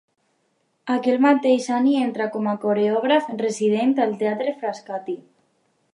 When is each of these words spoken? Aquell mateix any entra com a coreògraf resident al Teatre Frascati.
Aquell 0.93 1.19
mateix 1.25 1.67
any 1.75 1.91
entra 2.05 2.27
com 2.37 2.49
a 2.53 2.57
coreògraf 2.65 3.31
resident 3.45 3.97
al 4.07 4.17
Teatre 4.23 4.57
Frascati. 4.63 5.21